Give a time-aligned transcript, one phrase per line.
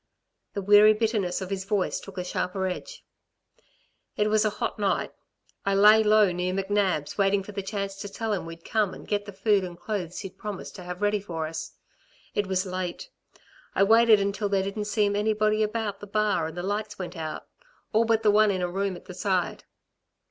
[0.55, 3.05] The weary bitterness of his voice took a sharper edge.
[4.17, 5.13] "It was a hot night;
[5.63, 9.07] I lay low near McNab's, waiting for the chance to tell him we'd come and
[9.07, 11.73] get the food and clothes he'd promised to have ready for us.
[12.33, 13.11] It was late....
[13.75, 17.45] I waited until there didn't seem anybody about the bar and the lights went out
[17.93, 19.65] all but the one in a room at the side.